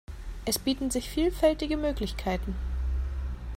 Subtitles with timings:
[0.45, 2.55] Es bieten sich vielfältige Möglichkeiten.